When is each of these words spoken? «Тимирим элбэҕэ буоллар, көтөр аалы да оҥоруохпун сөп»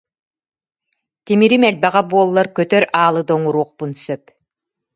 «Тимирим 1.25 1.63
элбэҕэ 1.69 2.01
буоллар, 2.09 2.47
көтөр 2.57 2.83
аалы 3.01 3.21
да 3.27 3.31
оҥоруохпун 3.37 3.91
сөп» 4.03 4.23